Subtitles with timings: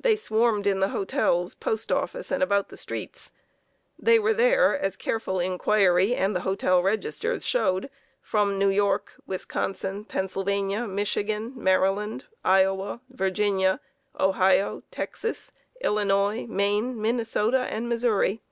[0.00, 3.30] They swarmed in the hotels, postoffice, and about the streets.
[3.96, 7.88] They were there, as careful inquiry and the hotel registers showed,
[8.20, 13.78] from New York, Wisconsin, Pennsylvania, Michigan, Maryland, Iowa, Virginia,
[14.18, 18.42] Ohio, Texas, Illinois, Maine, Minnesota, and Missouri.